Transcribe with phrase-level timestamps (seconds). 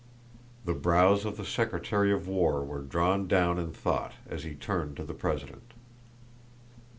[0.65, 4.97] The brows of the secretary of war were drawn down in thought as he turned
[4.97, 5.73] to the president.